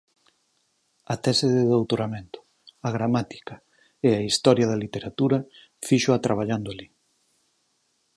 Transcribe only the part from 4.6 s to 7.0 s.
da literatura fíxoa traballando alí.